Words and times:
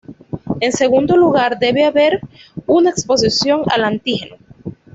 En 0.61 0.71
segundo 0.71 1.15
lugar, 1.15 1.59
debe 1.59 1.85
haber 1.85 2.21
una 2.65 2.89
exposición 2.89 3.61
al 3.71 3.83
antígeno. 3.83 4.37